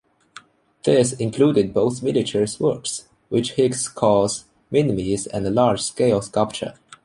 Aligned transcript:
This 0.83 1.13
included 1.13 1.75
both 1.75 2.01
miniature 2.01 2.47
works, 2.59 3.07
which 3.29 3.51
Hicks 3.51 3.87
calls 3.87 4.45
"minimes" 4.71 5.27
and 5.27 5.53
large 5.53 5.81
scale 5.83 6.23
sculpture. 6.23 6.73